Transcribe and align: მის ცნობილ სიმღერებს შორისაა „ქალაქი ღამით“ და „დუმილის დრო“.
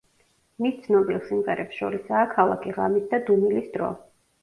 მის 0.65 0.79
ცნობილ 0.85 1.19
სიმღერებს 1.27 1.79
შორისაა 1.83 2.25
„ქალაქი 2.35 2.77
ღამით“ 2.81 3.09
და 3.15 3.25
„დუმილის 3.33 3.73
დრო“. 3.79 3.97